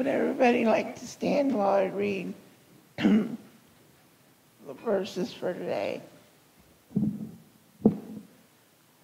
[0.00, 2.32] Would everybody like to stand while I read
[2.96, 3.36] the
[4.82, 6.00] verses for today?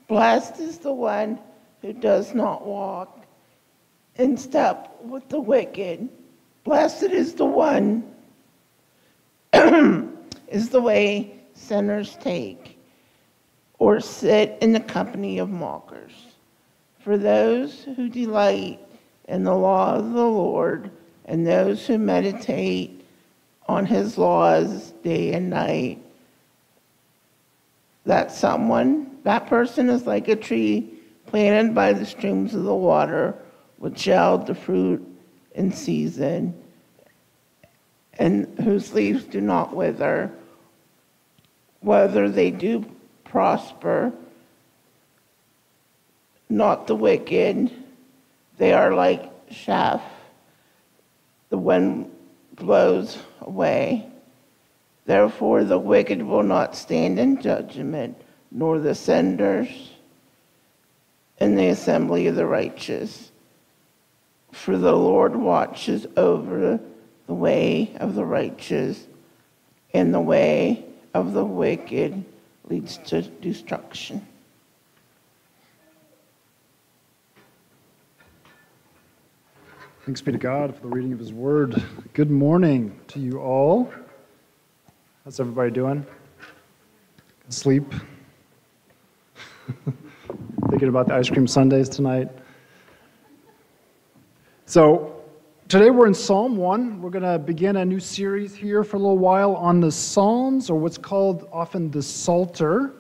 [0.09, 1.39] Blessed is the one
[1.83, 3.27] who does not walk
[4.15, 6.09] in step with the wicked.
[6.65, 8.03] Blessed is the one
[9.53, 12.79] is the way sinners take
[13.79, 16.15] or sit in the company of mockers.
[17.01, 18.81] For those who delight
[19.29, 20.91] in the law of the Lord
[21.25, 23.05] and those who meditate
[23.69, 26.01] on his laws day and night,
[28.05, 30.89] that someone, that person is like a tree
[31.27, 33.35] planted by the streams of the water,
[33.79, 35.05] which yield the fruit
[35.57, 36.55] in season,
[38.19, 40.31] and whose leaves do not wither,
[41.81, 42.85] whether they do
[43.25, 44.13] prosper,
[46.49, 47.73] not the wicked.
[48.59, 50.03] They are like chaff.
[51.51, 52.11] The wind
[52.55, 54.07] blows away.
[55.05, 59.69] Therefore, the wicked will not stand in judgment, nor the sinners
[61.39, 63.31] in the assembly of the righteous.
[64.53, 66.81] For the Lord watches over
[67.27, 69.07] the way of the righteous,
[69.93, 72.25] and the way of the wicked
[72.69, 74.27] leads to destruction.
[80.07, 81.83] Thanks be to God for the reading of His Word.
[82.13, 83.93] Good morning to you all.
[85.25, 86.07] How's everybody doing?
[87.49, 87.93] Sleep?
[90.71, 92.29] Thinking about the ice cream sundaes tonight?
[94.67, 95.25] So,
[95.67, 97.03] today we're in Psalm 1.
[97.03, 100.71] We're going to begin a new series here for a little while on the Psalms,
[100.71, 102.93] or what's called often the Psalter.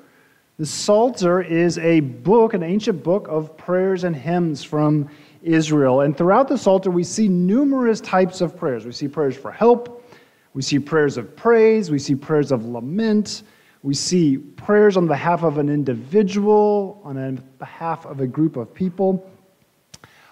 [0.58, 5.08] The Psalter is a book, an ancient book of prayers and hymns from
[5.46, 6.00] Israel.
[6.02, 8.84] And throughout the Psalter, we see numerous types of prayers.
[8.84, 10.04] We see prayers for help,
[10.52, 13.42] we see prayers of praise, we see prayers of lament,
[13.82, 19.30] we see prayers on behalf of an individual, on behalf of a group of people.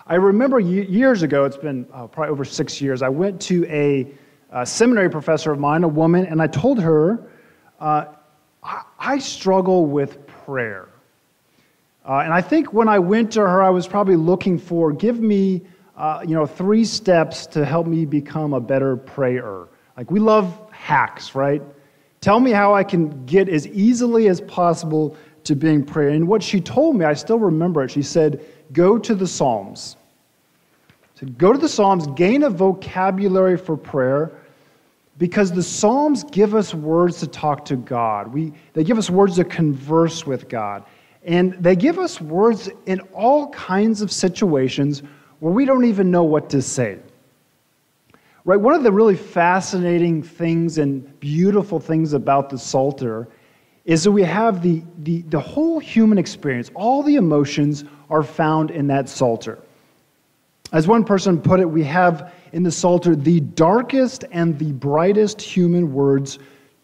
[0.06, 4.06] I remember years ago, it's been uh, probably over six years, I went to a,
[4.50, 7.30] a, seminary professor of mine, a woman, and I told her,
[7.80, 8.06] uh,
[8.62, 10.88] I, I struggle with prayer.
[12.06, 15.20] Uh, and I think when I went to her, I was probably looking for give
[15.20, 15.62] me,
[15.96, 19.66] uh, you know, three steps to help me become a better prayer.
[19.96, 21.62] Like we love hacks, right?
[22.20, 26.10] Tell me how I can get as easily as possible to being prayer.
[26.10, 27.90] And what she told me, I still remember it.
[27.90, 29.96] She said, "Go to the Psalms."
[31.14, 34.32] So go to the Psalms, gain a vocabulary for prayer
[35.16, 38.32] because the Psalms give us words to talk to God.
[38.32, 40.84] We, they give us words to converse with God.
[41.24, 45.02] And they give us words in all kinds of situations
[45.40, 46.98] where we don't even know what to say.
[48.44, 48.60] Right?
[48.60, 53.28] One of the really fascinating things and beautiful things about the Psalter
[53.86, 58.70] is that we have the, the, the whole human experience, all the emotions are found
[58.70, 59.58] in that Psalter.
[60.72, 65.40] As one person put it, we have in the Psalter the darkest and the brightest
[65.40, 66.38] human words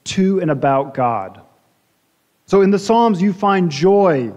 [0.05, 1.41] to and about God.
[2.51, 4.33] So in the Psalms, you find joy,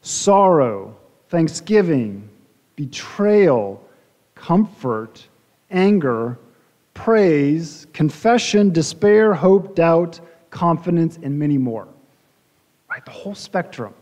[0.00, 0.96] sorrow,
[1.28, 2.26] thanksgiving,
[2.74, 3.86] betrayal,
[4.34, 5.28] comfort,
[5.70, 6.38] anger,
[6.94, 11.86] praise, confession, despair, hope, doubt, confidence, and many more.
[12.88, 13.04] Right?
[13.04, 13.92] The whole spectrum.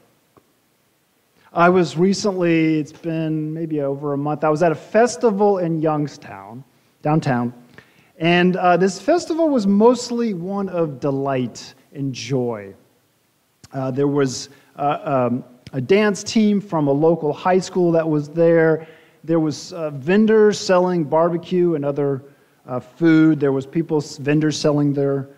[1.52, 5.80] I was recently, it's been maybe over a month, I was at a festival in
[5.80, 6.62] Youngstown,
[7.02, 7.52] downtown.
[8.19, 12.72] And uh, this festival was mostly one of delight and joy.
[13.73, 18.29] Uh, there was uh, um, a dance team from a local high school that was
[18.29, 18.87] there.
[19.25, 22.23] There was uh, vendors selling barbecue and other
[22.97, 23.41] food.
[23.41, 25.29] There was people, vendors selling their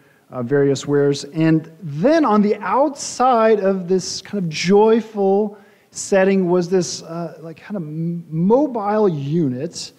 [0.43, 1.25] various wares.
[1.25, 5.57] And then on the outside of this kind of joyful
[5.91, 7.03] setting was this
[7.41, 9.93] like kind of mobile unit,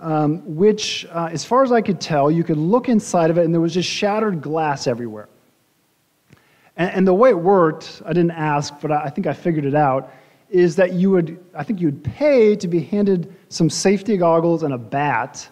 [0.00, 3.54] um, which, as far as I could tell, you could look inside of it and
[3.54, 5.28] there was just shattered glass everywhere.
[6.76, 9.64] And, and, the way it worked, I didn't ask, but I, I think I figured
[9.64, 10.12] it out,
[10.50, 14.62] is that you would, I think you would pay to be handed some safety goggles
[14.62, 15.48] and a bat,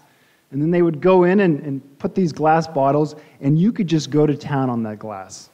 [0.50, 3.86] and then they would go in and, and put these glass bottles, and you could
[3.86, 5.50] just go to town on that glass.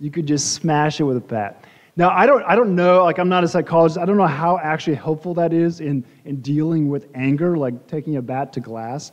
[0.00, 1.64] You could just smash it with a bat.
[1.94, 3.98] Now, I don't, I don't know, like, I'm not a psychologist.
[3.98, 8.16] I don't know how actually helpful that is in, in dealing with anger, like taking
[8.16, 9.12] a bat to glass.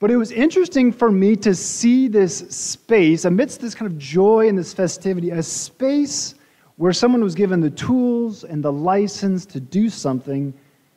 [0.00, 4.48] But it was interesting for me to see this space, amidst this kind of joy
[4.48, 6.34] and this festivity, a space
[6.76, 10.54] where someone was given the tools and the license to do something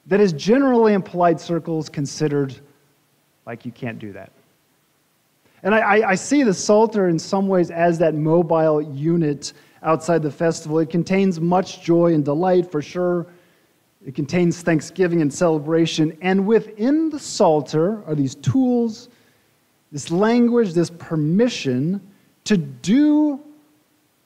[0.07, 2.57] that is generally in polite circles considered
[3.45, 4.31] like you can't do that.
[5.63, 10.31] And I, I, see the Psalter in some ways as that mobile unit outside the
[10.31, 10.79] festival.
[10.79, 13.27] It contains much joy and delight, for sure.
[14.05, 16.17] It contains thanksgiving and celebration.
[16.21, 19.09] And within the Psalter are these tools,
[19.91, 22.01] this language, this permission
[22.43, 23.39] to do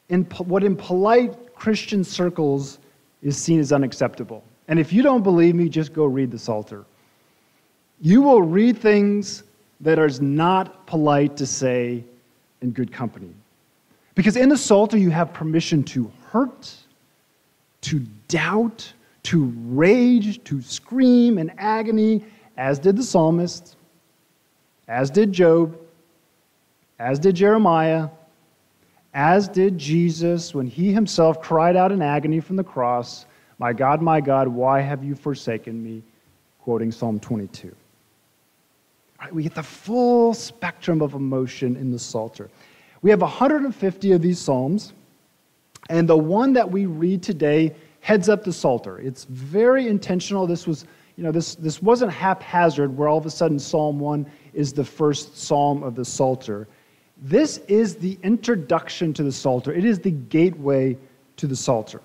[0.09, 2.79] in what in polite Christian circles
[3.21, 4.43] is seen as unacceptable.
[4.67, 6.85] And if you don't believe me, just go read the Psalter.
[8.01, 9.43] You will read things
[9.81, 12.03] that are not polite to say
[12.61, 13.33] in good company.
[14.15, 16.73] Because in the Psalter, you have permission to hurt,
[17.81, 18.91] to doubt,
[19.27, 22.23] to rage, to scream in agony,
[22.55, 23.75] as did the psalmist,
[24.87, 25.77] as did Job,
[26.97, 28.07] as did Jeremiah,
[29.13, 33.25] as did Jesus when he himself cried out in agony from the cross,
[33.59, 36.03] My God, my God, why have you forsaken me?
[36.61, 37.75] Quoting Psalm 22.
[39.19, 42.49] Right, we get the full spectrum of emotion in the Psalter.
[43.01, 44.93] We have 150 of these Psalms,
[45.89, 48.99] and the one that we read today heads up the Psalter.
[48.99, 50.47] It's very intentional.
[50.47, 50.85] This was,
[51.15, 54.83] you know, this, this wasn't haphazard where all of a sudden Psalm 1 is the
[54.83, 56.67] first psalm of the Psalter.
[57.21, 59.73] This is the introduction to the Psalter.
[59.73, 60.97] It is the gateway
[61.37, 62.01] to the Psalter.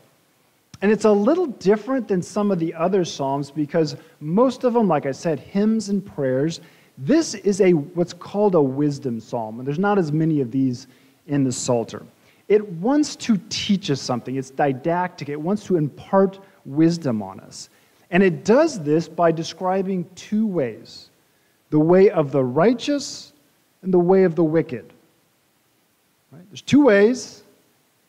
[0.81, 4.89] And it's a little different than some of the other psalms because most of them,
[4.89, 6.61] like I said, hymns and prayers,
[6.99, 10.89] this is a what's called a wisdom psalm, and there's not as many of these
[11.27, 12.03] in the Psalter.
[12.49, 14.37] It wants to teach us something.
[14.37, 15.29] It's didactic.
[15.29, 17.69] It wants to impart wisdom on us.
[18.11, 21.09] And it does this by describing two ways
[21.71, 23.33] the way of the righteous
[23.81, 24.93] and the way of the wicked.
[26.31, 26.43] Right?
[26.51, 27.43] There's two ways.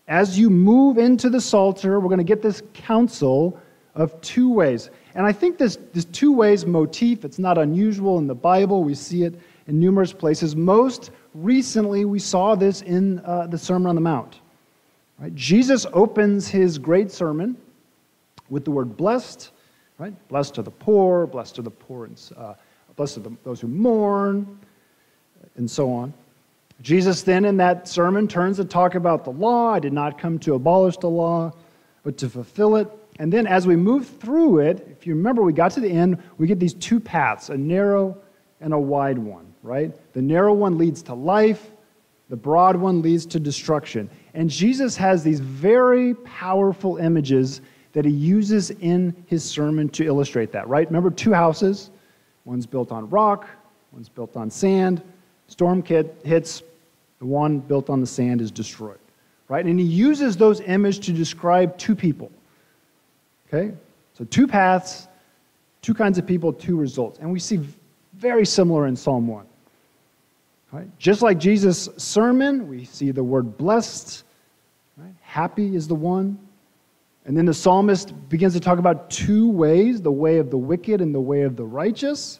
[0.09, 3.57] As you move into the Psalter, we're going to get this counsel
[3.95, 4.89] of two ways.
[5.15, 8.83] And I think this, this two ways motif, it's not unusual in the Bible.
[8.83, 10.55] We see it in numerous places.
[10.55, 14.39] Most recently, we saw this in uh, the Sermon on the Mount.
[15.19, 15.33] Right?
[15.35, 17.57] Jesus opens his great sermon
[18.49, 19.51] with the word blessed,
[19.97, 20.13] right?
[20.27, 22.53] Blessed are the poor, blessed are the poor, and, uh,
[22.95, 24.59] blessed are the, those who mourn,
[25.55, 26.13] and so on.
[26.81, 29.73] Jesus then in that sermon turns to talk about the law.
[29.73, 31.53] I did not come to abolish the law,
[32.03, 32.89] but to fulfill it.
[33.19, 36.21] And then as we move through it, if you remember, we got to the end,
[36.37, 38.17] we get these two paths a narrow
[38.59, 39.91] and a wide one, right?
[40.13, 41.71] The narrow one leads to life,
[42.29, 44.09] the broad one leads to destruction.
[44.33, 47.61] And Jesus has these very powerful images
[47.93, 50.87] that he uses in his sermon to illustrate that, right?
[50.87, 51.89] Remember two houses?
[52.45, 53.47] One's built on rock,
[53.91, 55.01] one's built on sand.
[55.47, 56.63] Storm hits,
[57.19, 58.99] the one built on the sand is destroyed,
[59.47, 59.65] right?
[59.65, 62.31] And he uses those images to describe two people
[63.53, 63.73] Okay?
[64.17, 65.07] So two paths,
[65.81, 67.19] two kinds of people, two results.
[67.19, 67.59] And we see
[68.13, 69.45] very similar in Psalm 1.
[70.73, 70.89] Right?
[70.97, 74.23] Just like Jesus' sermon, we see the word blessed.
[74.97, 75.13] Right?
[75.21, 76.39] Happy is the one.
[77.25, 80.99] And then the psalmist begins to talk about two ways the way of the wicked
[80.99, 82.39] and the way of the righteous.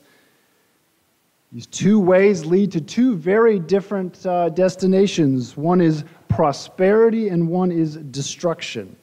[1.52, 5.56] These two ways lead to two very different uh, destinations.
[5.56, 8.96] One is prosperity, and one is destruction.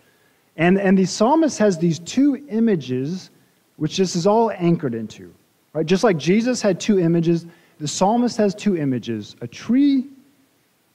[0.56, 3.30] And, and the psalmist has these two images,
[3.76, 5.32] which this is all anchored into.
[5.72, 5.86] Right?
[5.86, 7.46] Just like Jesus had two images,
[7.80, 10.06] the psalmist has two images a tree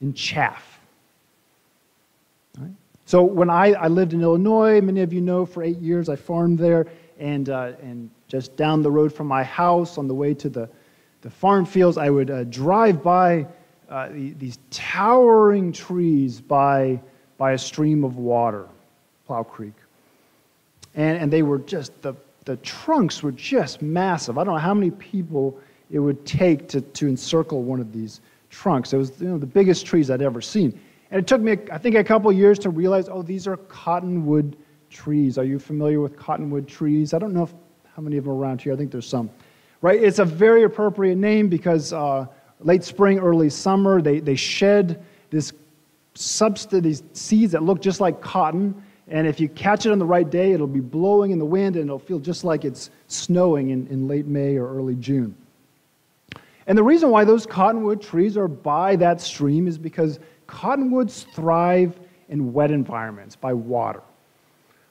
[0.00, 0.80] and chaff.
[2.58, 2.70] Right?
[3.04, 6.16] So when I, I lived in Illinois, many of you know, for eight years I
[6.16, 6.86] farmed there,
[7.18, 10.68] and, uh, and just down the road from my house on the way to the,
[11.22, 13.46] the farm fields, I would uh, drive by
[13.88, 17.00] uh, these towering trees by,
[17.38, 18.66] by a stream of water.
[19.26, 19.74] Plow Creek.
[20.94, 22.14] And, and they were just, the,
[22.44, 24.38] the trunks were just massive.
[24.38, 25.58] I don't know how many people
[25.90, 28.92] it would take to, to encircle one of these trunks.
[28.92, 30.78] It was you know, the biggest trees I'd ever seen.
[31.10, 34.56] And it took me, I think, a couple years to realize, oh, these are cottonwood
[34.90, 35.38] trees.
[35.38, 37.14] Are you familiar with cottonwood trees?
[37.14, 37.54] I don't know if,
[37.94, 38.72] how many of them around here.
[38.72, 39.30] I think there's some.
[39.82, 40.02] Right?
[40.02, 42.26] It's a very appropriate name because uh,
[42.60, 45.52] late spring, early summer, they, they shed this
[46.14, 50.04] substance, these seeds that look just like cotton, and if you catch it on the
[50.04, 53.70] right day, it'll be blowing in the wind and it'll feel just like it's snowing
[53.70, 55.36] in, in late May or early June.
[56.66, 61.98] And the reason why those cottonwood trees are by that stream is because cottonwoods thrive
[62.28, 64.02] in wet environments by water.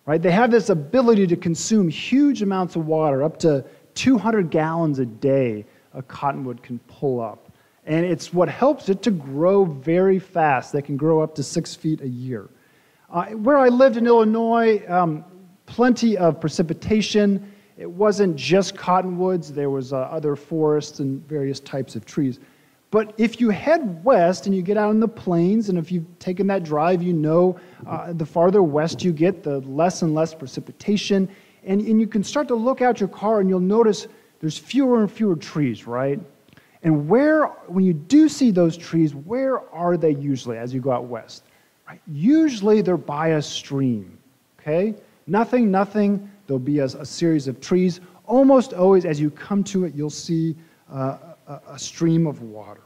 [0.05, 0.21] Right?
[0.21, 3.65] They have this ability to consume huge amounts of water, up to
[3.95, 7.51] 200 gallons a day a cottonwood can pull up.
[7.85, 10.73] And it's what helps it to grow very fast.
[10.73, 12.49] They can grow up to six feet a year.
[13.09, 15.23] Uh, where I lived in Illinois, um,
[15.65, 21.95] plenty of precipitation, it wasn't just cottonwoods, there was uh, other forests and various types
[21.95, 22.39] of trees.
[22.91, 26.07] But if you head west and you get out in the plains, and if you've
[26.19, 30.33] taken that drive, you know uh, the farther west you get, the less and less
[30.33, 31.27] precipitation.
[31.65, 34.07] And, and you can start to look out your car and you'll notice
[34.39, 36.19] there's fewer and fewer trees, right?
[36.83, 40.91] And where, when you do see those trees, where are they usually as you go
[40.91, 41.43] out west?
[41.87, 41.99] Right?
[42.07, 44.17] Usually they're by a stream,
[44.59, 44.93] okay?
[45.27, 46.31] Nothing, nothing.
[46.47, 48.01] There'll be a, a series of trees.
[48.25, 50.55] Almost always, as you come to it, you'll see
[50.91, 52.81] uh, a, a stream of water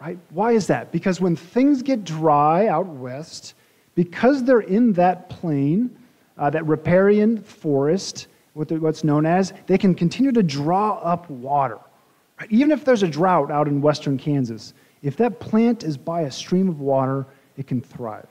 [0.00, 0.18] right?
[0.30, 0.92] Why is that?
[0.92, 3.54] Because when things get dry out west,
[3.94, 5.96] because they're in that plain,
[6.38, 11.78] uh, that riparian forest, what's known as, they can continue to draw up water.
[12.38, 12.50] Right?
[12.50, 16.30] Even if there's a drought out in western Kansas, if that plant is by a
[16.30, 17.26] stream of water,
[17.56, 18.26] it can thrive.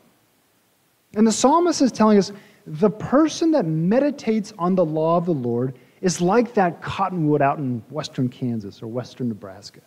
[1.16, 2.32] And the psalmist is telling us
[2.68, 7.58] the person that meditates on the law of the Lord is like that cottonwood out
[7.60, 9.82] in western Kansas or western Nebraska.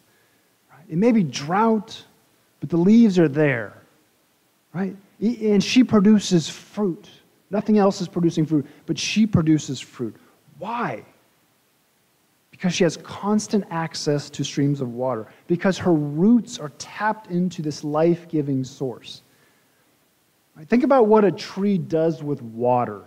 [0.88, 2.02] It may be drought,
[2.60, 3.82] but the leaves are there,
[4.72, 4.96] right?
[5.20, 7.08] And she produces fruit.
[7.50, 10.16] Nothing else is producing fruit, but she produces fruit.
[10.58, 11.04] Why?
[12.50, 17.60] Because she has constant access to streams of water, because her roots are tapped into
[17.62, 19.22] this life giving source.
[20.66, 23.02] Think about what a tree does with water.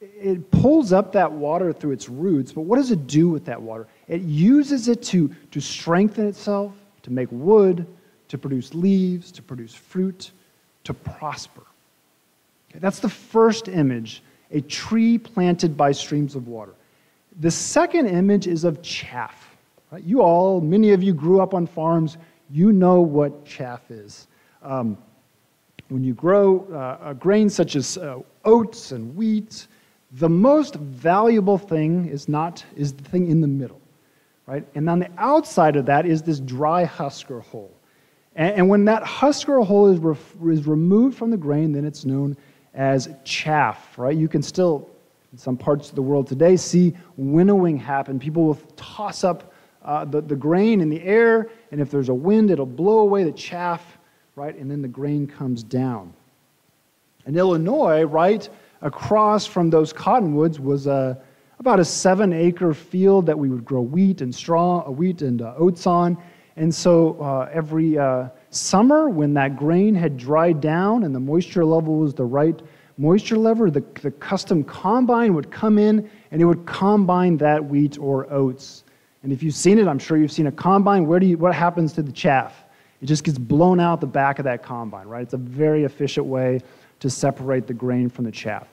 [0.00, 3.60] It pulls up that water through its roots, but what does it do with that
[3.60, 3.86] water?
[4.08, 7.86] It uses it to, to strengthen itself, to make wood,
[8.28, 10.32] to produce leaves, to produce fruit,
[10.84, 11.62] to prosper.
[12.70, 16.74] Okay, that's the first image a tree planted by streams of water.
[17.40, 19.56] The second image is of chaff.
[19.90, 20.04] Right?
[20.04, 22.18] You all, many of you grew up on farms,
[22.50, 24.26] you know what chaff is.
[24.62, 24.98] Um,
[25.92, 29.66] when you grow uh, grains such as uh, oats and wheat,
[30.12, 33.82] the most valuable thing is not is the thing in the middle
[34.46, 34.66] right?
[34.74, 37.70] And on the outside of that is this dry husker hull.
[38.34, 42.04] And, and when that husker hull is, re- is removed from the grain, then it's
[42.04, 42.36] known
[42.74, 44.16] as chaff, right?
[44.16, 44.88] You can still,
[45.32, 48.18] in some parts of the world today, see winnowing happen.
[48.18, 49.52] People will toss up
[49.84, 53.24] uh, the, the grain in the air, and if there's a wind, it'll blow away
[53.24, 53.98] the chaff,
[54.36, 54.56] right?
[54.56, 56.12] And then the grain comes down.
[57.26, 58.48] In Illinois, right
[58.80, 61.20] across from those cottonwoods was a
[61.62, 65.42] about a seven acre field that we would grow wheat and straw, uh, wheat and
[65.42, 66.18] uh, oats on.
[66.56, 71.64] And so uh, every uh, summer, when that grain had dried down and the moisture
[71.64, 72.60] level was the right
[72.98, 77.96] moisture level, the, the custom combine would come in and it would combine that wheat
[77.96, 78.82] or oats.
[79.22, 81.06] And if you've seen it, I'm sure you've seen a combine.
[81.06, 82.64] Where do you, what happens to the chaff?
[83.02, 85.22] It just gets blown out the back of that combine, right?
[85.22, 86.60] It's a very efficient way
[87.00, 88.66] to separate the grain from the chaff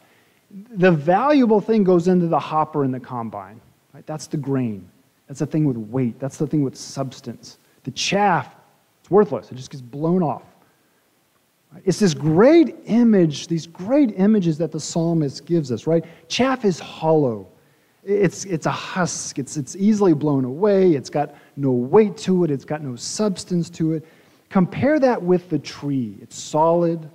[0.51, 3.61] the valuable thing goes into the hopper in the combine.
[3.93, 4.05] Right?
[4.05, 4.89] That's the grain.
[5.27, 6.19] That's the thing with weight.
[6.19, 7.57] That's the thing with substance.
[7.83, 8.55] The chaff,
[9.01, 9.51] it's worthless.
[9.51, 10.43] It just gets blown off.
[11.85, 16.03] It's this great image, these great images that the psalmist gives us, right?
[16.27, 17.47] Chaff is hollow.
[18.03, 19.37] It's, it's a husk.
[19.37, 20.93] It's, it's easily blown away.
[20.93, 22.49] It's got no weight to it.
[22.49, 24.05] It's got no substance to it.
[24.49, 26.15] Compare that with the tree.
[26.21, 27.09] It's solid.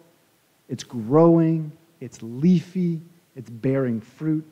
[0.68, 1.72] It's growing.
[2.00, 3.00] It's leafy
[3.36, 4.44] it's bearing fruit.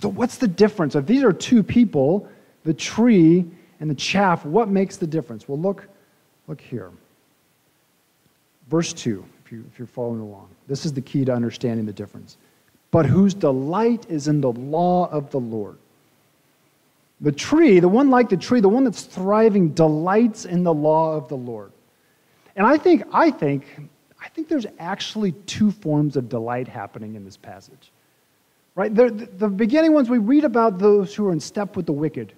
[0.00, 0.94] So, what's the difference?
[0.94, 2.28] If these are two people,
[2.64, 3.46] the tree
[3.80, 5.48] and the chaff, what makes the difference?
[5.48, 5.88] Well, look,
[6.48, 6.90] look here.
[8.68, 10.48] Verse 2, if, you, if you're following along.
[10.66, 12.36] This is the key to understanding the difference.
[12.90, 15.78] But whose delight is in the law of the Lord.
[17.20, 21.16] The tree, the one like the tree, the one that's thriving, delights in the law
[21.16, 21.72] of the Lord.
[22.56, 23.64] And I think, I think,
[24.22, 27.90] I think there's actually two forms of delight happening in this passage.
[28.74, 28.94] Right?
[28.94, 32.34] The, the beginning ones, we read about those who are in step with the wicked,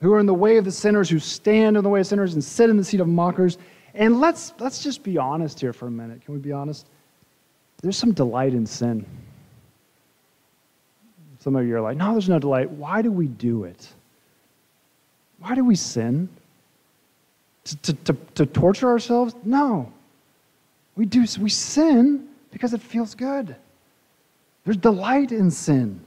[0.00, 2.34] who are in the way of the sinners, who stand in the way of sinners
[2.34, 3.58] and sit in the seat of mockers.
[3.94, 6.24] And let's, let's just be honest here for a minute.
[6.24, 6.86] Can we be honest?
[7.82, 9.06] There's some delight in sin.
[11.48, 12.70] Some of you are like, no, there's no delight.
[12.70, 13.88] Why do we do it?
[15.38, 16.28] Why do we sin?
[17.64, 19.34] To, to, to, to torture ourselves?
[19.46, 19.90] No.
[20.94, 23.56] We do we sin because it feels good.
[24.66, 25.98] There's delight in sin.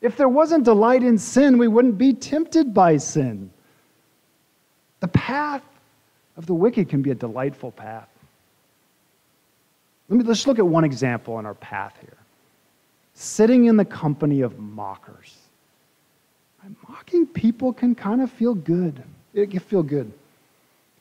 [0.00, 3.50] If there wasn't delight in sin, we wouldn't be tempted by sin.
[5.00, 5.64] The path
[6.36, 8.08] of the wicked can be a delightful path.
[10.08, 12.11] Let me, let's look at one example on our path here.
[13.14, 15.36] Sitting in the company of mockers.
[16.88, 19.02] Mocking people can kind of feel good.
[19.34, 20.12] It can feel good.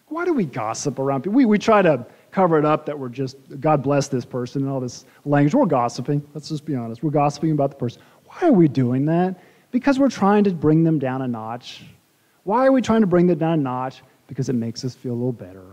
[0.08, 1.38] Why do we gossip around people?
[1.38, 4.72] We, we try to cover it up that we're just, God bless this person and
[4.72, 5.54] all this language.
[5.54, 6.26] We're gossiping.
[6.34, 7.04] Let's just be honest.
[7.04, 8.02] We're gossiping about the person.
[8.26, 9.40] Why are we doing that?
[9.72, 11.84] Because we're trying to bring them down a notch.
[12.44, 14.02] Why are we trying to bring them down a notch?
[14.28, 15.66] Because it makes us feel a little better.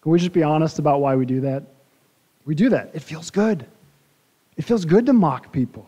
[0.00, 1.62] Can we just be honest about why we do that?
[2.44, 2.90] We do that.
[2.94, 3.66] It feels good.
[4.56, 5.86] It feels good to mock people.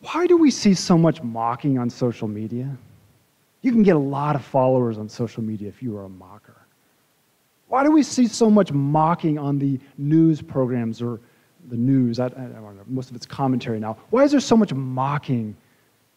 [0.00, 2.76] Why do we see so much mocking on social media?
[3.62, 6.56] You can get a lot of followers on social media if you are a mocker.
[7.68, 11.20] Why do we see so much mocking on the news programs or
[11.68, 12.18] the news?
[12.18, 13.98] I, I don't know, most of it's commentary now.
[14.08, 15.54] Why is there so much mocking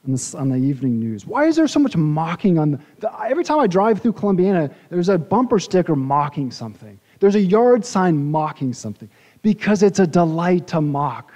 [0.05, 1.27] on the, on the evening news?
[1.27, 4.73] Why is there so much mocking on the, the, every time I drive through Columbiana,
[4.89, 6.97] there's a bumper sticker mocking something.
[7.19, 9.09] There's a yard sign mocking something
[9.43, 11.31] because it's a delight to mock.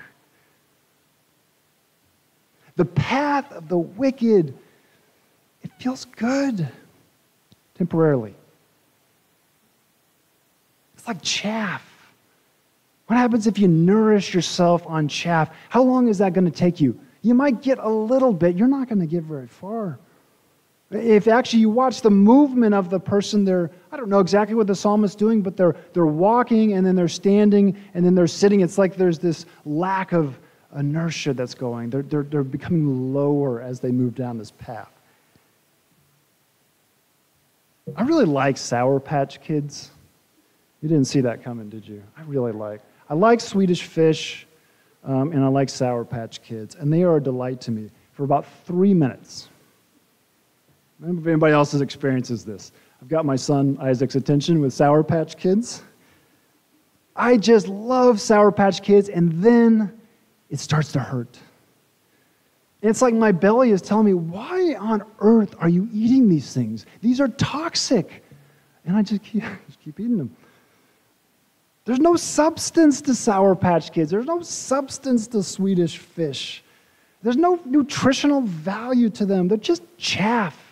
[2.78, 4.58] The path of the wicked,
[5.62, 6.68] it feels good
[7.76, 8.34] temporarily.
[10.96, 11.84] It's like chaff.
[13.08, 15.50] What happens if you nourish yourself on chaff?
[15.70, 17.00] How long is that going to take you?
[17.22, 20.00] You might get a little bit, you're not going to get very far.
[20.90, 24.68] If actually you watch the movement of the person, they're, I don't know exactly what
[24.68, 28.62] the psalmist's doing, but they're, they're walking and then they're standing and then they're sitting.
[28.62, 30.40] It's like there's this lack of
[30.78, 31.90] inertia that's going.
[31.90, 34.92] They're, they're, they're becoming lower as they move down this path.
[37.96, 39.92] I really like Sour Patch Kids.
[40.82, 42.04] You didn't see that coming, did you?
[42.18, 42.82] I really like.
[43.10, 44.46] I like Swedish Fish,
[45.04, 48.24] um, and I like Sour Patch Kids, and they are a delight to me for
[48.24, 49.50] about three minutes.
[51.02, 52.72] I don't know if anybody else's experiences this.
[53.02, 55.84] I've got my son Isaac's attention with Sour Patch Kids.
[57.16, 60.00] I just love Sour Patch Kids, and then
[60.50, 61.38] it starts to hurt.
[62.82, 66.54] And It's like my belly is telling me, why on earth are you eating these
[66.54, 66.86] things?
[67.02, 68.24] These are toxic.
[68.86, 70.36] And I just keep, just keep eating them.
[71.86, 74.12] There's no substance to Sour Patch Kids.
[74.12, 76.64] There's no substance to Swedish fish.
[77.22, 79.48] There's no nutritional value to them.
[79.48, 80.67] They're just chaff.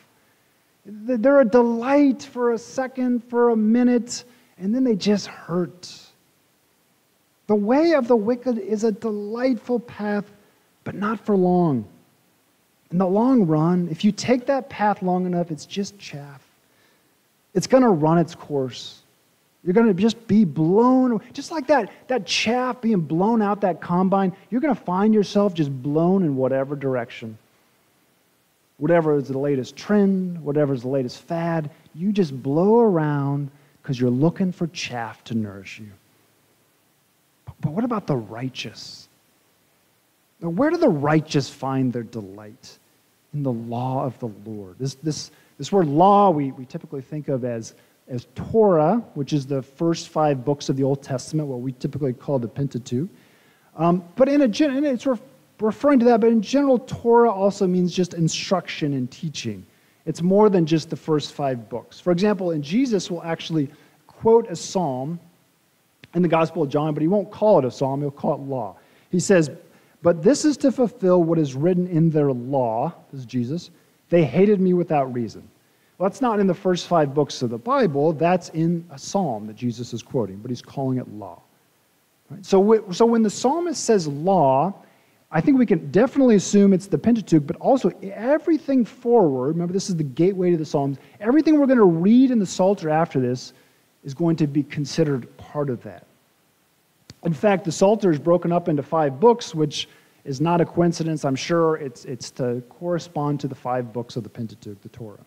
[0.85, 4.23] They're a delight for a second, for a minute,
[4.57, 5.91] and then they just hurt.
[7.47, 10.25] The way of the wicked is a delightful path,
[10.83, 11.85] but not for long.
[12.91, 16.41] In the long run, if you take that path long enough, it's just chaff.
[17.53, 19.01] It's going to run its course.
[19.63, 23.81] You're going to just be blown, just like that, that chaff being blown out that
[23.81, 24.35] combine.
[24.51, 27.37] You're going to find yourself just blown in whatever direction.
[28.77, 33.49] Whatever is the latest trend, whatever is the latest fad, you just blow around
[33.81, 35.91] because you're looking for chaff to nourish you.
[37.61, 39.07] But, what about the righteous?
[40.41, 42.77] Now, where do the righteous find their delight?
[43.33, 44.75] In the law of the Lord.
[44.79, 47.75] This, this, this word law we, we typically think of as
[48.07, 52.13] as Torah, which is the first five books of the Old Testament, what we typically
[52.13, 53.09] call the Pentateuch.
[53.75, 55.07] Um, but in a it's
[55.59, 59.65] referring to that, but in general, Torah also means just instruction and teaching.
[60.05, 61.99] It's more than just the first five books.
[61.99, 63.69] For example, in Jesus will actually
[64.07, 65.19] quote a psalm
[66.13, 68.41] in the Gospel of John, but he won't call it a psalm, he'll call it
[68.41, 68.75] law.
[69.09, 69.49] He says,
[70.01, 73.71] But this is to fulfill what is written in their law, this is Jesus,
[74.09, 75.47] they hated me without reason.
[75.97, 78.11] Well, that's not in the first five books of the Bible.
[78.11, 81.41] That's in a psalm that Jesus is quoting, but he's calling it law.
[82.29, 82.45] Right?
[82.45, 84.73] So, so when the psalmist says law,
[85.35, 89.89] I think we can definitely assume it's the Pentateuch, but also everything forward, remember this
[89.89, 93.19] is the gateway to the Psalms, everything we're going to read in the Psalter after
[93.19, 93.51] this
[94.05, 96.07] is going to be considered part of that.
[97.25, 99.89] In fact, the Psalter is broken up into five books, which
[100.23, 101.25] is not a coincidence.
[101.25, 105.25] I'm sure it's, it's to correspond to the five books of the Pentateuch, the Torah.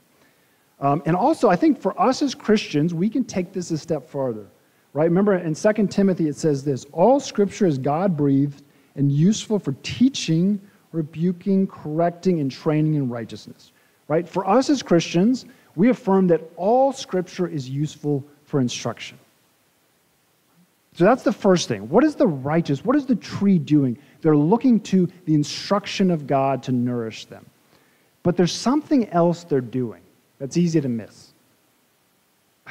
[0.81, 4.09] Um, and also, I think for us as Christians, we can take this a step
[4.09, 4.47] farther.
[4.95, 5.05] Right?
[5.05, 8.63] Remember in 2 Timothy, it says this All scripture is God breathed
[8.97, 10.61] and useful for teaching,
[10.93, 13.73] rebuking, correcting, and training in righteousness.
[14.09, 14.29] Right?
[14.29, 15.45] For us as Christians,
[15.77, 19.19] we affirm that all scripture is useful for instruction.
[20.95, 21.89] So that's the first thing.
[21.89, 22.85] What is the righteous?
[22.85, 23.97] What is the tree doing?
[24.21, 27.47] They're looking to the instruction of God to nourish them.
[28.25, 30.03] But there's something else they're doing.
[30.41, 31.33] That's easy to miss.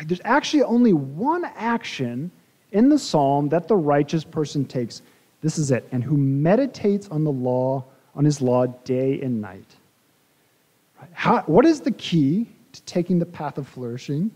[0.05, 2.29] There's actually only one action
[2.73, 5.01] in the psalm that the righteous person takes.
[5.41, 5.87] This is it.
[5.91, 7.83] And who meditates on the law,
[8.15, 9.75] on his law day and night.
[11.13, 14.31] How, what is the key to taking the path of flourishing?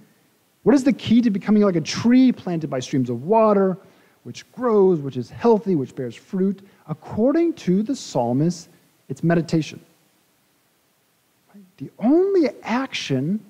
[0.63, 3.77] What is the key to becoming like a tree planted by streams of water,
[4.23, 6.61] which grows, which is healthy, which bears fruit?
[6.87, 8.69] According to the psalmist,
[9.09, 9.79] it's meditation.
[11.77, 13.43] The only action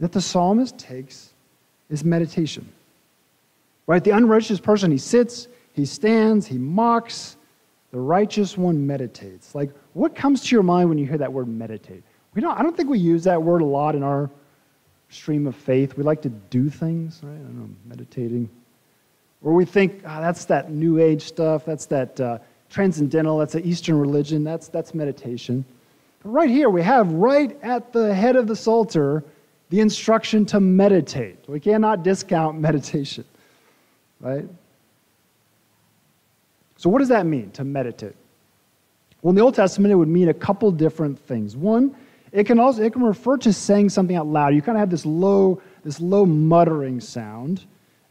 [0.00, 1.30] that the psalmist takes
[1.88, 2.68] is meditation.
[3.86, 4.04] Right?
[4.04, 7.36] The unrighteous person, he sits, he stands, he mocks.
[7.92, 9.54] The righteous one meditates.
[9.54, 12.02] Like, what comes to your mind when you hear that word meditate?
[12.34, 14.30] We don't, I don't think we use that word a lot in our
[15.10, 15.96] stream of faith.
[15.96, 17.34] We like to do things, right?
[17.34, 18.48] I don't know, meditating.
[19.42, 22.38] Or we think, oh, that's that New Age stuff, that's that uh,
[22.70, 25.64] transcendental, that's the Eastern religion, that's, that's meditation.
[26.22, 29.22] But right here, we have right at the head of the Psalter
[29.68, 31.38] the instruction to meditate.
[31.48, 33.24] We cannot discount meditation,
[34.20, 34.46] right?
[36.76, 38.14] So, what does that mean to meditate?
[39.22, 41.56] Well, in the Old Testament, it would mean a couple different things.
[41.56, 41.96] One,
[42.32, 44.54] it can also it can refer to saying something out loud.
[44.54, 47.64] You kind of have this low, this low muttering sound.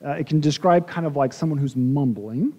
[0.03, 2.53] Uh, it can describe kind of like someone who's mumbling.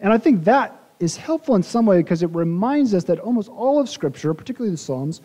[0.00, 3.48] And I think that is helpful in some way because it reminds us that almost
[3.48, 5.20] all of Scripture, particularly the Psalms,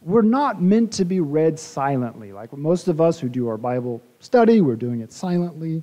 [0.00, 2.32] were not meant to be read silently.
[2.32, 5.82] Like most of us who do our Bible study, we're doing it silently.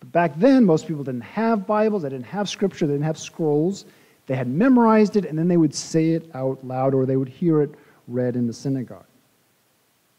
[0.00, 3.18] But back then, most people didn't have Bibles, they didn't have Scripture, they didn't have
[3.18, 3.84] scrolls.
[4.26, 7.28] They had memorized it, and then they would say it out loud or they would
[7.28, 7.74] hear it
[8.06, 9.04] read in the synagogue.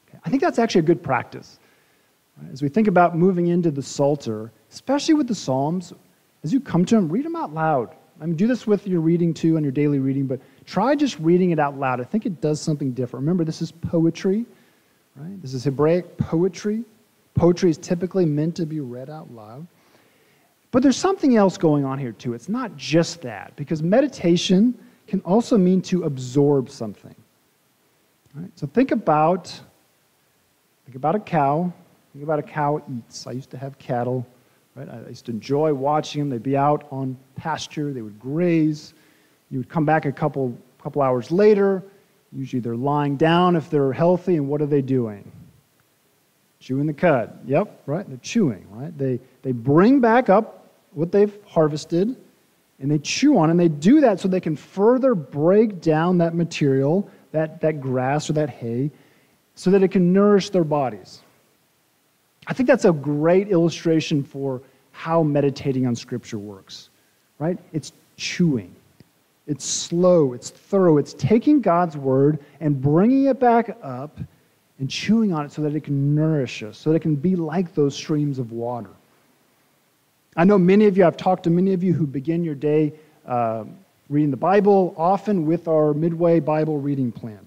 [0.10, 0.20] Okay.
[0.26, 1.60] I think that's actually a good practice.
[2.52, 5.94] As we think about moving into the Psalter, especially with the Psalms,
[6.44, 7.96] as you come to them, read them out loud.
[8.20, 11.18] I mean, do this with your reading too and your daily reading, but try just
[11.20, 12.02] reading it out loud.
[12.02, 13.22] I think it does something different.
[13.24, 14.46] Remember, this is poetry,
[15.16, 15.42] right?
[15.42, 16.84] This is Hebraic poetry.
[17.42, 19.66] Poetry is typically meant to be read out loud.
[20.70, 22.36] But there's something else going on here too.
[22.36, 24.78] It's not just that, because meditation
[25.08, 27.16] can also mean to absorb something.
[28.36, 28.52] Right?
[28.54, 29.48] So think about
[30.86, 31.74] think about a cow.
[32.14, 33.26] Think about a cow eats.
[33.26, 34.24] I used to have cattle.
[34.76, 34.88] Right?
[34.88, 36.30] I used to enjoy watching them.
[36.30, 37.92] They'd be out on pasture.
[37.92, 38.94] They would graze.
[39.50, 41.82] You would come back a couple couple hours later.
[42.32, 44.36] Usually they're lying down if they're healthy.
[44.36, 45.32] And what are they doing?
[46.62, 47.38] Chewing the cud.
[47.46, 48.08] Yep, right.
[48.08, 48.66] They're chewing.
[48.72, 48.98] Right.
[48.98, 52.16] They they bring back up what they've harvested
[52.80, 56.34] and they chew on, and they do that so they can further break down that
[56.34, 58.92] material that, that grass or that hay
[59.56, 61.22] so that it can nourish their bodies.
[62.48, 66.90] I think that's a great illustration for how meditating on Scripture works,
[67.38, 67.58] right?
[67.72, 68.74] It's chewing,
[69.46, 74.20] it's slow, it's thorough, it's taking God's word and bringing it back up
[74.82, 77.36] and chewing on it so that it can nourish us, so that it can be
[77.36, 78.90] like those streams of water.
[80.36, 82.94] I know many of you, I've talked to many of you who begin your day
[83.28, 83.66] uh,
[84.10, 87.40] reading the Bible, often with our Midway Bible reading plan.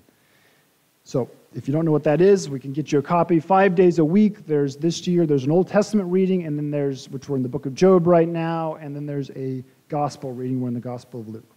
[1.03, 3.39] So, if you don't know what that is, we can get you a copy.
[3.41, 4.47] Five days a week.
[4.47, 7.49] There's this year, there's an Old Testament reading, and then there's, which we're in the
[7.49, 10.61] book of Job right now, and then there's a gospel reading.
[10.61, 11.55] We're in the Gospel of Luke.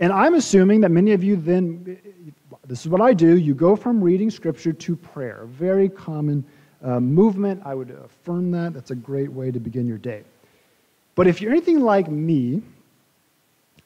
[0.00, 1.98] And I'm assuming that many of you then,
[2.68, 5.46] this is what I do, you go from reading scripture to prayer.
[5.46, 6.44] Very common
[6.84, 7.62] uh, movement.
[7.64, 8.74] I would affirm that.
[8.74, 10.22] That's a great way to begin your day.
[11.14, 12.62] But if you're anything like me,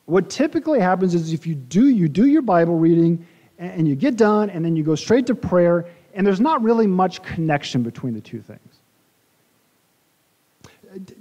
[0.06, 3.24] what typically happens is if you do, you do your Bible reading
[3.56, 6.88] and you get done and then you go straight to prayer, and there's not really
[6.88, 8.60] much connection between the two things.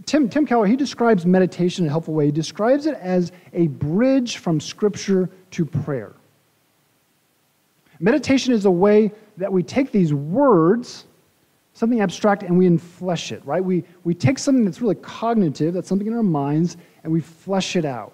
[0.05, 2.25] Tim, Tim Keller, he describes meditation in a helpful way.
[2.25, 6.13] He describes it as a bridge from Scripture to prayer.
[8.01, 11.05] Meditation is a way that we take these words,
[11.73, 13.63] something abstract, and we enflesh it, right?
[13.63, 17.75] We, we take something that's really cognitive, that's something in our minds, and we flesh
[17.75, 18.13] it out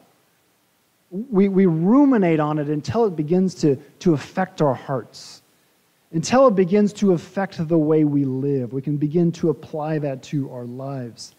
[1.09, 5.41] we, we ruminate on it until it begins to, to affect our hearts,
[6.11, 8.73] until it begins to affect the way we live.
[8.73, 11.33] We can begin to apply that to our lives.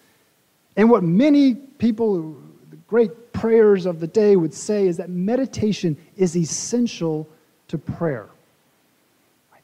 [0.77, 2.37] And what many people,
[2.71, 7.29] the great prayers of the day, would say is that meditation is essential
[7.69, 8.29] to prayer.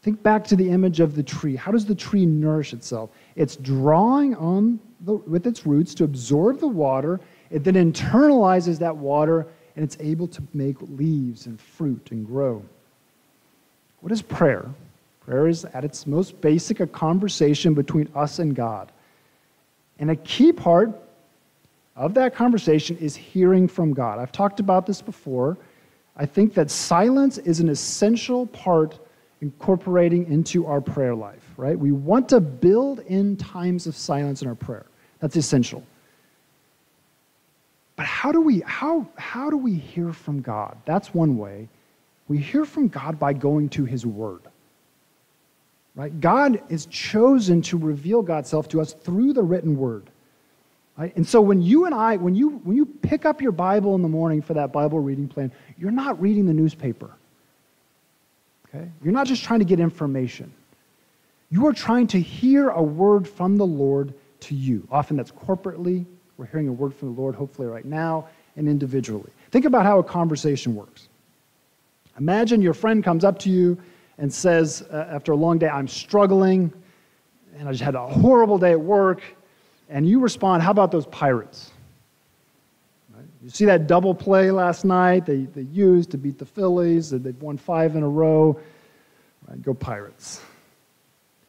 [0.04, 1.56] Think back to the image of the tree.
[1.56, 3.08] How does the tree nourish itself?
[3.36, 7.20] It's drawing on the, with its roots to absorb the water.
[7.50, 12.62] It then internalizes that water and it's able to make leaves and fruit and grow.
[14.00, 14.68] What is prayer?
[15.24, 18.92] Prayer is, at its most basic, a conversation between us and God.
[19.98, 20.92] And a key part
[21.96, 24.18] of that conversation is hearing from God.
[24.18, 25.56] I've talked about this before.
[26.14, 28.98] I think that silence is an essential part
[29.44, 31.78] incorporating into our prayer life, right?
[31.78, 34.86] We want to build in times of silence in our prayer.
[35.20, 35.84] That's essential.
[37.96, 40.78] But how do we how how do we hear from God?
[40.86, 41.68] That's one way.
[42.26, 44.40] We hear from God by going to his word.
[45.94, 46.18] Right?
[46.20, 50.08] God is chosen to reveal God's self to us through the written word.
[50.96, 51.14] Right?
[51.16, 54.00] And so when you and I, when you when you pick up your Bible in
[54.00, 57.10] the morning for that Bible reading plan, you're not reading the newspaper.
[58.74, 58.88] Okay?
[59.02, 60.52] You're not just trying to get information.
[61.50, 64.86] You are trying to hear a word from the Lord to you.
[64.90, 66.04] Often that's corporately,
[66.36, 69.30] we're hearing a word from the Lord, hopefully right now, and individually.
[69.50, 71.08] Think about how a conversation works.
[72.18, 73.78] Imagine your friend comes up to you
[74.18, 76.72] and says, uh, after a long day, I'm struggling,
[77.58, 79.22] and I just had a horrible day at work,
[79.88, 81.70] and you respond, How about those pirates?
[83.44, 87.42] You see that double play last night they, they used to beat the Phillies, they've
[87.42, 88.58] won five in a row.
[89.46, 89.60] Right?
[89.62, 90.40] Go Pirates.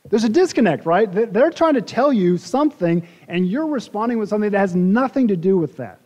[0.10, 1.10] There's a disconnect, right?
[1.12, 5.38] They're trying to tell you something, and you're responding with something that has nothing to
[5.38, 6.00] do with that.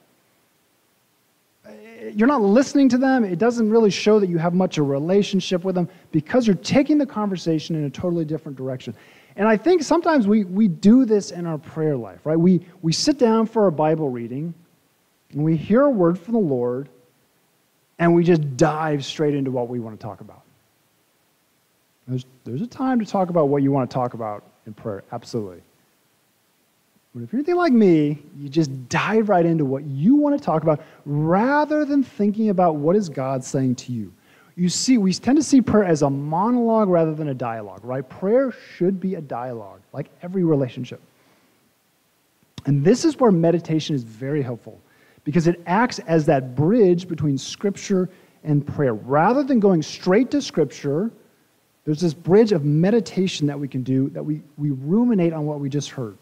[1.65, 3.25] Eh, you're not listening to them.
[3.25, 6.56] It doesn't really show that you have much of a relationship with them because you're
[6.58, 8.93] taking the conversation in a totally different direction.
[9.36, 12.39] And I think sometimes we, we do this in our prayer life, right?
[12.39, 14.54] We, we sit down for a Bible reading,
[15.34, 16.89] and we hear a word from the Lord,
[18.00, 20.42] and we just dive straight into what we want to talk about.
[22.08, 25.04] There's, there's a time to talk about what you want to talk about in prayer,
[25.12, 25.62] absolutely.
[27.13, 30.44] But if you're anything like me, you just dive right into what you want to
[30.44, 34.12] talk about rather than thinking about what is God saying to you.
[34.56, 38.08] You see, we tend to see prayer as a monologue rather than a dialogue, right?
[38.08, 41.02] Prayer should be a dialogue, like every relationship.
[42.65, 44.80] And this is where meditation is very helpful
[45.23, 48.10] because it acts as that bridge between Scripture
[48.43, 48.93] and prayer.
[48.93, 51.12] Rather than going straight to Scripture,
[51.86, 55.60] there's this bridge of meditation that we can do that we, we ruminate on what
[55.60, 56.17] we just heard.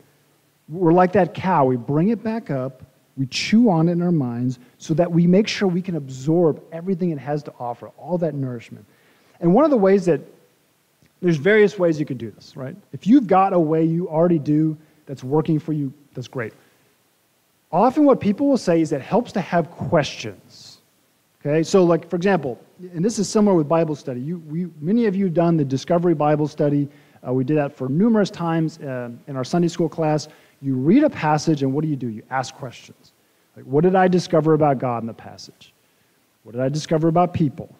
[0.70, 1.66] We're like that cow.
[1.66, 2.84] We bring it back up,
[3.18, 6.64] we chew on it in our minds so that we make sure we can absorb
[6.72, 8.86] everything it has to offer, all that nourishment.
[9.40, 10.22] And one of the ways that
[11.22, 12.76] there's various ways you can do this, right?
[12.94, 16.54] If you've got a way you already do that's working for you, that's great.
[17.72, 20.80] Often, what people will say is that it helps to have questions.
[21.42, 24.22] Okay, so like for example, and this is similar with Bible study.
[24.22, 26.90] You, we, many of you have done the Discovery Bible study.
[27.28, 30.28] Uh, we did that for numerous times uh, in our Sunday school class.
[30.62, 32.08] You read a passage, and what do you do?
[32.08, 33.14] You ask questions.
[33.56, 35.74] Like, what did I discover about God in the passage?
[36.44, 37.74] What did I discover about people?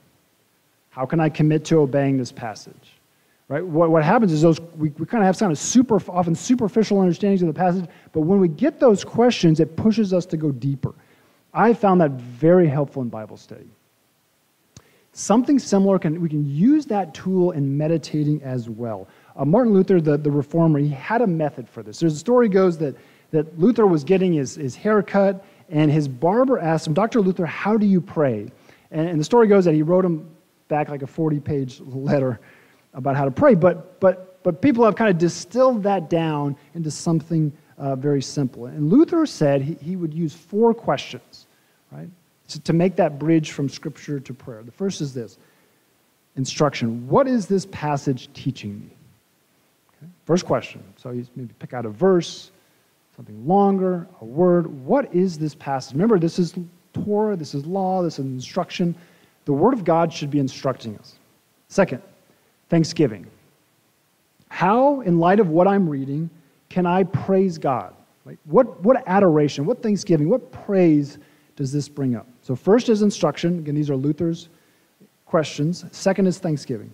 [0.90, 2.97] How can I commit to obeying this passage?
[3.50, 3.66] Right?
[3.66, 7.00] What, what happens is those we, we kind of have kind of super, often superficial
[7.00, 10.52] understandings of the passage, but when we get those questions, it pushes us to go
[10.52, 10.94] deeper.
[11.54, 13.70] I found that very helpful in Bible study.
[15.14, 19.08] Something similar, can, we can use that tool in meditating as well.
[19.36, 22.00] Uh, Martin Luther, the, the reformer, he had a method for this.
[22.00, 22.96] There's a story goes that,
[23.32, 27.22] that Luther was getting his, his hair cut, and his barber asked him, Dr.
[27.22, 28.52] Luther, how do you pray?
[28.92, 30.30] And, and the story goes that he wrote him
[30.68, 32.40] back like a 40 page letter
[32.98, 36.92] about how to pray, but, but, but people have kind of distilled that down into
[36.92, 38.66] something uh, very simple.
[38.66, 41.48] And Luther said he, he would use four questions,
[41.92, 42.10] right?
[42.50, 44.64] to, to make that bridge from Scripture to prayer.
[44.64, 45.38] The first is this
[46.36, 47.08] instruction.
[47.08, 48.90] What is this passage teaching me?
[49.90, 50.12] Okay.
[50.26, 50.84] First question.
[50.96, 52.52] So you maybe pick out a verse,
[53.16, 54.68] something longer, a word.
[54.86, 55.94] What is this passage?
[55.94, 56.56] Remember, this is
[56.94, 58.96] Torah, this is law, this is instruction.
[59.46, 61.16] The Word of God should be instructing us.
[61.70, 62.02] Second,
[62.70, 63.28] thanksgiving.
[64.50, 66.30] How, in light of what I'm reading,
[66.70, 67.94] can I praise God?
[68.26, 71.18] Like what, what adoration, what thanksgiving, what praise
[71.56, 72.28] does this bring up?
[72.42, 73.60] So, first is instruction.
[73.60, 74.50] Again, these are Luther's
[75.26, 75.86] questions.
[75.92, 76.92] Second is thanksgiving.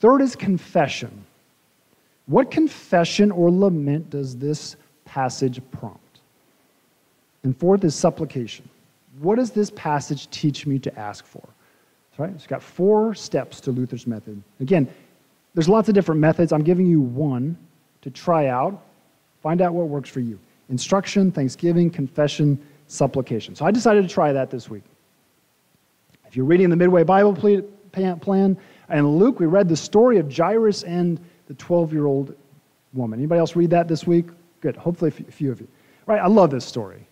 [0.00, 1.24] Third is confession.
[2.26, 6.20] What confession or lament does this passage prompt?
[7.44, 8.68] And fourth is supplication.
[9.20, 11.46] What does this passage teach me to ask for?
[12.18, 12.30] Right?
[12.30, 14.42] It's got four steps to Luther's method.
[14.60, 14.88] Again,
[15.54, 16.52] there's lots of different methods.
[16.52, 17.56] I'm giving you one
[18.02, 18.82] to try out.
[19.42, 20.38] Find out what works for you.
[20.68, 23.54] Instruction, thanksgiving, confession, supplication.
[23.54, 24.84] So I decided to try that this week.
[26.26, 30.82] If you're reading the Midway Bible plan and Luke, we read the story of Jairus
[30.82, 32.34] and the 12 year old
[32.94, 33.18] woman.
[33.18, 34.26] Anybody else read that this week?
[34.60, 34.76] Good.
[34.76, 35.68] Hopefully, a few of you.
[36.06, 36.20] Right?
[36.20, 37.06] I love this story.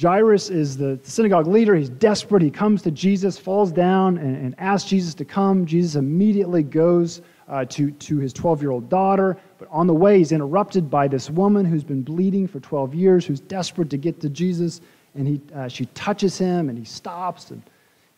[0.00, 1.74] Jairus is the synagogue leader.
[1.74, 2.42] He's desperate.
[2.42, 5.66] He comes to Jesus, falls down, and, and asks Jesus to come.
[5.66, 9.36] Jesus immediately goes uh, to, to his 12 year old daughter.
[9.58, 13.26] But on the way, he's interrupted by this woman who's been bleeding for 12 years,
[13.26, 14.80] who's desperate to get to Jesus.
[15.14, 17.50] And he, uh, she touches him, and he stops.
[17.50, 17.62] And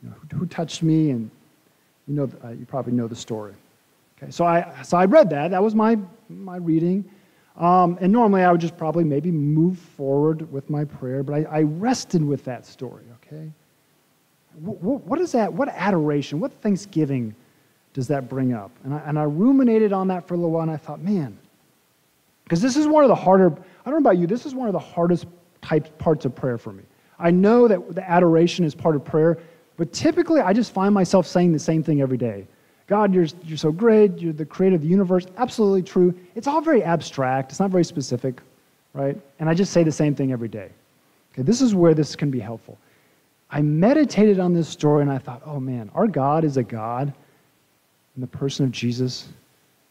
[0.02, 1.10] you know, who, who, touched me?
[1.10, 1.28] And
[2.06, 3.54] you, know, uh, you probably know the story.
[4.16, 5.50] Okay, so I, so I read that.
[5.50, 7.04] That was my, my reading.
[7.56, 11.58] Um, and normally I would just probably maybe move forward with my prayer, but I,
[11.58, 13.50] I rested with that story, okay?
[14.58, 15.52] What, what is that?
[15.52, 17.34] What adoration, what thanksgiving
[17.92, 18.72] does that bring up?
[18.82, 21.38] And I, and I ruminated on that for a little while, and I thought, man,
[22.42, 24.66] because this is one of the harder, I don't know about you, this is one
[24.66, 25.26] of the hardest
[25.62, 26.82] types, parts of prayer for me.
[27.18, 29.38] I know that the adoration is part of prayer,
[29.76, 32.46] but typically I just find myself saying the same thing every day.
[32.87, 36.14] God, you're, you're so great, you're the creator of the universe, absolutely true.
[36.35, 38.40] It's all very abstract, it's not very specific,
[38.92, 39.18] right?
[39.38, 40.70] And I just say the same thing every day.
[41.33, 42.79] Okay, this is where this can be helpful.
[43.51, 47.12] I meditated on this story and I thought, oh man, our God is a God
[48.16, 49.29] in the person of Jesus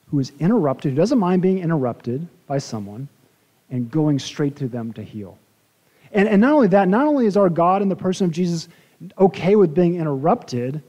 [0.10, 3.08] who is interrupted, who doesn't mind being interrupted by someone
[3.70, 5.38] and going straight to them to heal.
[6.12, 8.70] And, and not only that, not only is our God in the person of Jesus
[9.18, 10.82] okay with being interrupted,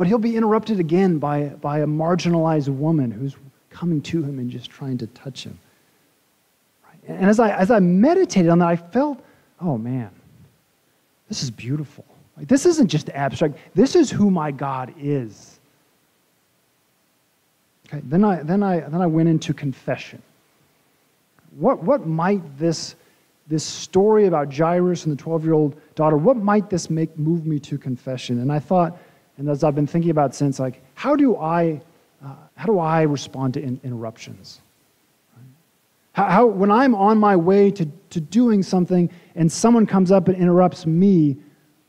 [0.00, 3.36] but he'll be interrupted again by, by a marginalized woman who's
[3.68, 5.58] coming to him and just trying to touch him.
[6.86, 7.18] Right?
[7.18, 9.22] And as I, as I meditated on that, I felt,
[9.60, 10.08] oh man,
[11.28, 12.06] this is beautiful.
[12.38, 15.60] Like, this isn't just abstract, this is who my God is.
[17.86, 20.22] Okay, then I, then I, then I went into confession.
[21.58, 22.94] What, what might this,
[23.48, 27.44] this story about Jairus and the 12 year old daughter, what might this make move
[27.44, 28.40] me to confession?
[28.40, 28.96] And I thought,
[29.40, 31.80] and as I've been thinking about since, like, how do I,
[32.22, 34.60] uh, how do I respond to in, interruptions?
[36.12, 40.28] How, how, when I'm on my way to, to doing something and someone comes up
[40.28, 41.38] and interrupts me,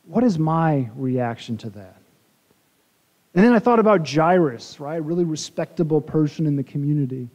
[0.06, 1.98] what is my reaction to that?
[3.36, 5.00] And then I thought about Jairus, right?
[5.00, 7.28] A really respectable person in the community.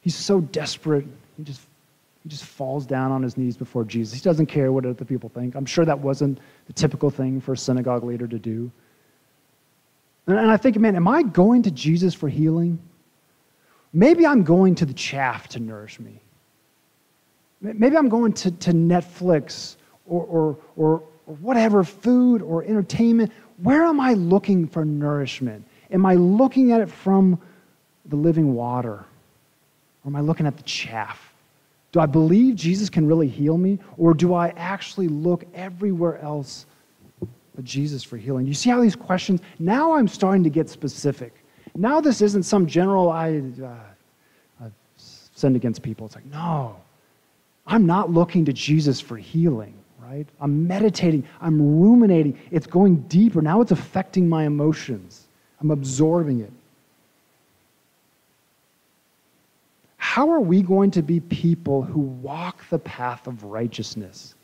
[0.00, 1.04] He's so desperate.
[1.36, 1.60] He just,
[2.22, 4.14] he just falls down on his knees before Jesus.
[4.14, 5.54] He doesn't care what other people think.
[5.54, 6.38] I'm sure that wasn't
[6.68, 8.72] the typical thing for a synagogue leader to do.
[10.26, 12.78] And, I think, man, am I going to Jesus for healing?
[13.92, 16.20] Maybe I'm going to the chaff to nourish me.
[17.60, 23.32] Maybe I'm going to, to Netflix or, or, or, or whatever, food or entertainment
[23.62, 25.64] where am I looking for nourishment?
[25.90, 27.40] Am I looking at it from
[28.06, 29.04] the living water?
[30.04, 31.32] Or am I looking at the chaff?
[31.92, 33.78] Do I believe Jesus can really heal me?
[33.98, 36.66] Or do I actually look everywhere else
[37.54, 38.46] but Jesus for healing?
[38.46, 41.34] You see how these questions, now I'm starting to get specific.
[41.74, 46.06] Now this isn't some general I, uh, I send against people.
[46.06, 46.76] It's like, no,
[47.66, 49.74] I'm not looking to Jesus for healing
[50.12, 50.26] right?
[50.40, 52.38] I'm meditating, I'm ruminating.
[52.50, 53.40] It's going deeper.
[53.40, 55.26] Now it's affecting my emotions,
[55.60, 56.52] I'm absorbing it.
[59.96, 64.34] How are we going to be people who walk the path of righteousness?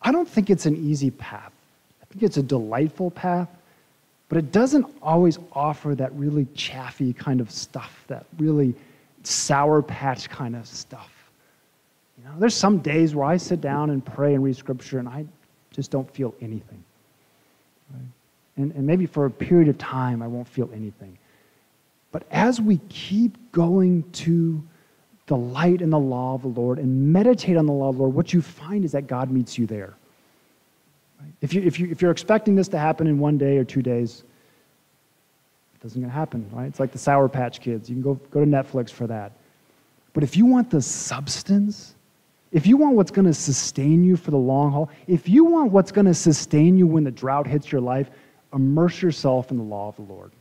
[0.00, 1.52] I don't think it's an easy path.
[2.18, 3.48] Think it's a delightful path,
[4.28, 8.74] but it doesn't always offer that really chaffy kind of stuff, that really
[9.22, 11.12] sour patch kind of stuff.
[12.18, 15.08] You know, there's some days where I sit down and pray and read scripture and
[15.08, 15.26] I
[15.70, 16.82] just don't feel anything.
[17.94, 18.02] Right?
[18.56, 21.16] And, and maybe for a period of time I won't feel anything.
[22.10, 24.60] But as we keep going to
[25.26, 28.02] the light and the law of the Lord and meditate on the law of the
[28.02, 29.94] Lord, what you find is that God meets you there.
[31.20, 31.32] Right?
[31.40, 33.82] If, you, if, you, if you're expecting this to happen in one day or two
[33.82, 34.24] days,
[35.74, 36.66] it doesn't happen, right?
[36.66, 37.88] It's like the Sour Patch Kids.
[37.88, 39.32] You can go, go to Netflix for that.
[40.12, 41.94] But if you want the substance,
[42.50, 45.70] if you want what's going to sustain you for the long haul, if you want
[45.70, 48.10] what's going to sustain you when the drought hits your life,
[48.52, 50.32] immerse yourself in the law of the Lord.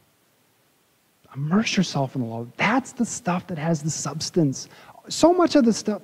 [1.35, 2.47] Immerse yourself in the law.
[2.55, 4.69] That's the stuff that has the substance.
[5.09, 6.01] So much of the stuff,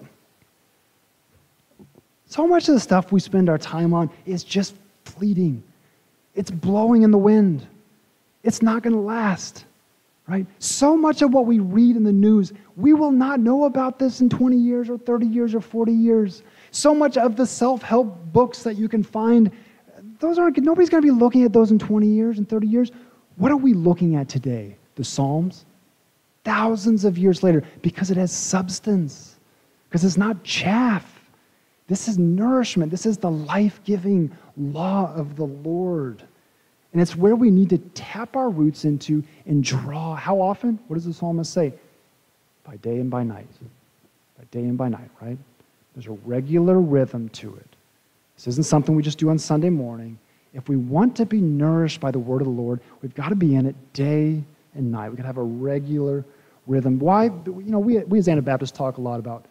[2.25, 5.63] so much of the stuff we spend our time on is just fleeting.
[6.35, 7.67] It's blowing in the wind.
[8.43, 9.65] It's not going to last
[10.27, 10.45] right?
[10.59, 14.21] So much of what we read in the news, we will not know about this
[14.21, 16.43] in 20 years or 30 years or 40 years.
[16.71, 19.51] So much of the self-help books that you can find,
[20.19, 22.91] those aren't nobody's going to be looking at those in 20 years and 30 years.
[23.35, 24.75] What are we looking at today?
[24.95, 25.65] The Psalms?
[26.45, 29.35] Thousands of years later because it has substance.
[29.89, 31.12] Because it's not chaff.
[31.87, 32.91] This is nourishment.
[32.91, 36.23] This is the life-giving law of the Lord.
[36.93, 40.15] And it's where we need to tap our roots into and draw.
[40.15, 40.79] How often?
[40.87, 41.73] What does the psalmist say?
[42.63, 43.47] By day and by night.
[44.37, 45.37] By day and by night, right?
[45.95, 47.75] There's a regular rhythm to it.
[48.35, 50.17] This isn't something we just do on Sunday morning.
[50.53, 53.35] If we want to be nourished by the word of the Lord, we've got to
[53.35, 54.43] be in it day
[54.75, 55.09] and night.
[55.09, 56.23] We've got to have a regular
[56.67, 56.99] rhythm.
[56.99, 57.25] Why?
[57.25, 59.45] You know, we, we as Anabaptists talk a lot about,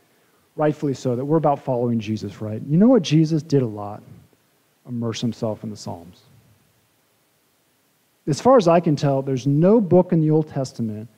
[0.56, 2.60] rightfully so, that we're about following Jesus, right?
[2.68, 4.02] You know what Jesus did a lot?
[4.88, 6.22] Immerse himself in the Psalms
[8.26, 11.08] as far as I can tell, there's no book in the Old Testament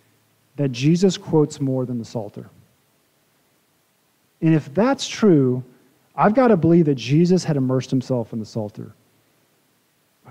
[0.56, 2.48] that Jesus quotes more than the Psalter.
[4.40, 5.62] And if that's true,
[6.16, 8.92] I've got to believe that Jesus had immersed himself in the Psalter.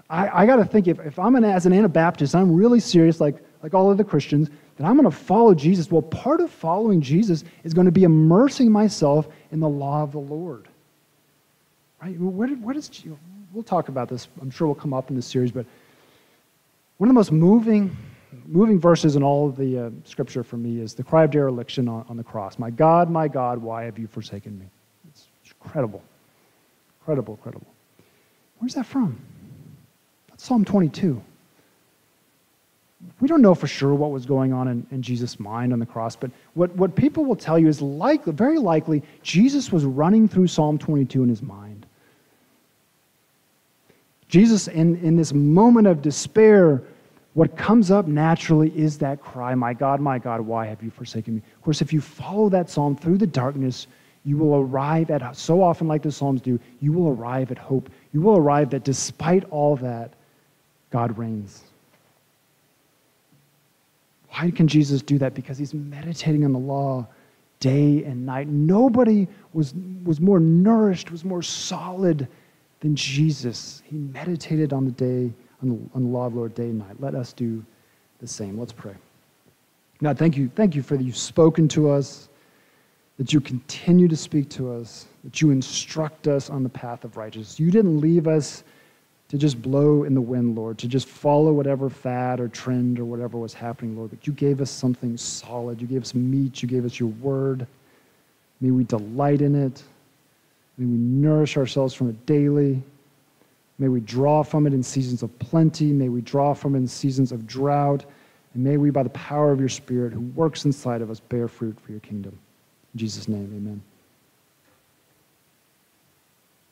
[0.09, 3.19] I, I got to think if, if I'm an, as an Anabaptist, I'm really serious,
[3.19, 5.91] like, like all other Christians, that I'm going to follow Jesus.
[5.91, 10.11] Well, part of following Jesus is going to be immersing myself in the law of
[10.11, 10.67] the Lord.
[12.01, 12.19] Right?
[12.19, 12.89] Where, did, where does,
[13.53, 14.27] we'll talk about this.
[14.41, 15.65] I'm sure we'll come up in this series, but
[16.97, 17.95] one of the most moving,
[18.45, 21.87] moving verses in all of the uh, scripture for me is the cry of dereliction
[21.87, 22.59] on, on the cross.
[22.59, 24.65] My God, my God, why have you forsaken me?
[25.09, 25.27] It's
[25.63, 26.01] incredible.
[27.01, 27.67] Incredible, incredible.
[28.59, 29.19] Where's that from?
[30.43, 31.21] Psalm 22.
[33.21, 35.85] We don't know for sure what was going on in, in Jesus' mind on the
[35.85, 40.27] cross, but what, what people will tell you is likely, very likely, Jesus was running
[40.27, 41.85] through Psalm 22 in his mind.
[44.27, 46.81] Jesus, in, in this moment of despair,
[47.35, 51.35] what comes up naturally is that cry, My God, my God, why have you forsaken
[51.35, 51.41] me?
[51.55, 53.87] Of course, if you follow that psalm through the darkness,
[54.25, 57.89] you will arrive at, so often like the Psalms do, you will arrive at hope.
[58.11, 60.11] You will arrive that despite all that,
[60.93, 61.63] God reigns.
[64.29, 65.33] Why can Jesus do that?
[65.33, 67.07] Because he's meditating on the law
[67.59, 68.47] day and night.
[68.47, 69.73] Nobody was,
[70.03, 72.27] was more nourished, was more solid
[72.81, 73.81] than Jesus.
[73.85, 75.33] He meditated on the day,
[75.63, 76.95] on the, on the law of the Lord day and night.
[76.99, 77.65] Let us do
[78.21, 78.59] the same.
[78.59, 78.93] Let's pray.
[80.01, 80.51] God, thank you.
[80.55, 82.29] Thank you for that you've spoken to us
[83.17, 87.15] that you continue to speak to us, that you instruct us on the path of
[87.17, 87.59] righteousness.
[87.59, 88.63] You didn't leave us
[89.33, 93.05] to just blow in the wind, Lord, to just follow whatever fad or trend or
[93.05, 95.81] whatever was happening, Lord, but you gave us something solid.
[95.81, 96.61] You gave us meat.
[96.61, 97.65] You gave us your word.
[98.61, 99.81] May we delight in it.
[100.77, 102.83] May we nourish ourselves from it daily.
[103.79, 105.85] May we draw from it in seasons of plenty.
[105.85, 108.05] May we draw from it in seasons of drought.
[108.53, 111.47] And may we, by the power of your Spirit who works inside of us, bear
[111.47, 112.37] fruit for your kingdom.
[112.93, 113.81] In Jesus' name, amen.